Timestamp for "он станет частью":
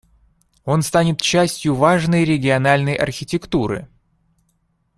0.65-1.75